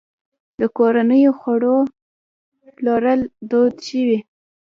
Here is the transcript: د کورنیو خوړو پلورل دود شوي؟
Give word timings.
د 0.59 0.61
کورنیو 0.77 1.31
خوړو 1.39 1.77
پلورل 2.75 3.21
دود 3.49 3.75
شوي؟ 3.87 4.19